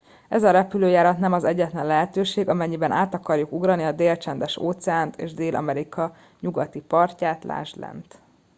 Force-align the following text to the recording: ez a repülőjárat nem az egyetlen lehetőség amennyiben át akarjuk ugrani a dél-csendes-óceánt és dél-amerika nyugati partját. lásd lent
ez 0.29 0.43
a 0.43 0.51
repülőjárat 0.51 1.17
nem 1.17 1.33
az 1.33 1.43
egyetlen 1.43 1.85
lehetőség 1.85 2.49
amennyiben 2.49 2.91
át 2.91 3.13
akarjuk 3.13 3.51
ugrani 3.51 3.83
a 3.83 3.91
dél-csendes-óceánt 3.91 5.15
és 5.15 5.33
dél-amerika 5.33 6.15
nyugati 6.39 6.81
partját. 6.81 7.43
lásd 7.43 7.77
lent 7.79 8.19